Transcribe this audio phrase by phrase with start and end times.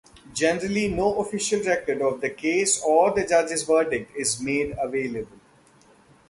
[0.33, 5.37] Generally no official record of the case or the judge's verdict is made available.